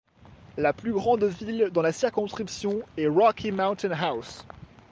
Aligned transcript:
La 0.57 0.73
plus 0.73 0.93
grande 0.93 1.23
ville 1.25 1.69
dans 1.71 1.83
la 1.83 1.91
circonscription 1.91 2.79
est 2.97 3.05
Rocky 3.07 3.51
Mountain 3.51 3.91
House. 3.91 4.43